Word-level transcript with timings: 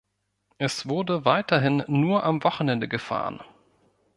Es 0.57 0.89
wurde 0.89 1.25
weiterhin 1.25 1.83
nur 1.87 2.23
am 2.23 2.43
Wochenende 2.43 2.87
gefahren. 2.87 3.39